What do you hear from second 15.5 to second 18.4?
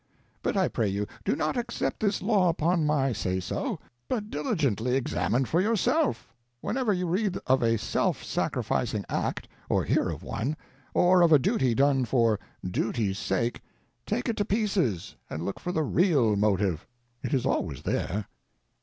for the real motive. It is always there.